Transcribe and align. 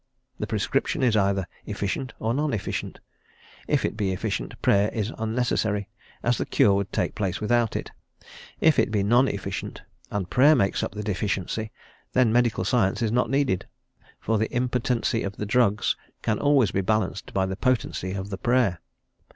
The 0.39 0.47
prescription 0.47 1.03
is 1.03 1.15
either 1.15 1.45
efficient 1.67 2.11
or 2.17 2.33
non 2.33 2.55
efficient; 2.55 2.99
if 3.67 3.85
it 3.85 3.95
be 3.95 4.11
efficient, 4.11 4.59
Prayer 4.63 4.89
is 4.91 5.13
unnecessary, 5.19 5.89
as 6.23 6.39
the 6.39 6.45
cure 6.47 6.73
would 6.73 6.91
take 6.91 7.13
place 7.13 7.39
without 7.39 7.75
it; 7.75 7.91
if 8.59 8.79
it 8.79 8.89
be 8.89 9.03
non 9.03 9.27
efficient, 9.27 9.83
and 10.09 10.27
Prayer 10.27 10.55
makes 10.55 10.81
up 10.81 10.93
the 10.93 11.03
deficiency, 11.03 11.69
then 12.13 12.33
medical 12.33 12.65
science 12.65 13.03
is 13.03 13.11
not 13.11 13.29
needed, 13.29 13.67
for 14.19 14.39
the 14.39 14.51
impotency 14.51 15.21
of 15.21 15.37
the 15.37 15.45
drugs 15.45 15.95
can 16.23 16.39
always 16.39 16.71
be 16.71 16.81
balanced 16.81 17.31
by 17.31 17.45
the 17.45 17.55
potency 17.55 18.13
of 18.13 18.31
the 18.31 18.39
Prayer. 18.39 18.79